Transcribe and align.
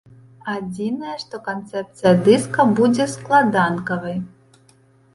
Адзінае, 0.53 1.13
што 1.25 1.41
канцэпцыя 1.49 2.13
дыска 2.25 2.67
будзе 2.83 3.11
складанкавай. 3.15 4.21